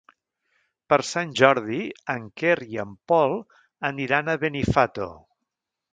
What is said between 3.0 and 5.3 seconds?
Pol aniran a Benifato.